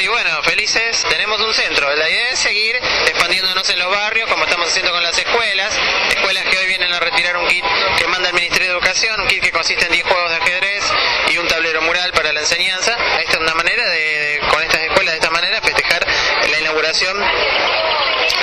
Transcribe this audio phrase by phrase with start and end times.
[0.00, 1.04] y bueno, felices.
[1.08, 1.94] Tenemos un centro.
[1.94, 2.74] La idea es seguir
[3.06, 5.78] expandiéndonos en los barrios, como estamos haciendo con las escuelas.
[6.08, 7.64] Escuelas que hoy vienen a retirar un kit
[7.98, 10.84] que manda el Ministerio de Educación, un kit que consiste en 10 juegos de ajedrez
[11.30, 12.96] y un tablero mural para la enseñanza.
[13.20, 16.06] Esta es una manera de, con estas escuelas, de esta manera, festejar
[16.50, 17.20] la inauguración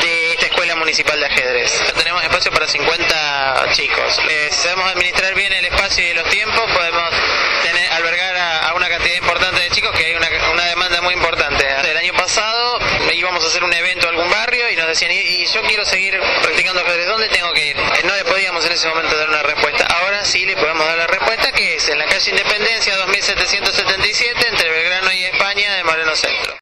[0.00, 1.92] de esta escuela municipal de ajedrez.
[1.96, 4.20] Tenemos espacio para 50 chicos.
[4.30, 7.12] Eh, sabemos administrar bien el espacio y los tiempos, podemos
[7.90, 10.23] albergar a, a una cantidad importante de chicos que hay una,
[11.04, 11.64] muy importante.
[11.90, 12.78] El año pasado
[13.12, 15.84] íbamos a hacer un evento a algún barrio y nos decían, y, y yo quiero
[15.84, 17.76] seguir practicando ajedrez, ¿dónde tengo que ir?
[17.76, 19.84] Eh, No le podíamos en ese momento dar una respuesta.
[19.86, 24.70] Ahora sí le podemos dar la respuesta que es en la calle Independencia 2777 entre
[24.70, 26.52] Belgrano y España de Moreno Centro.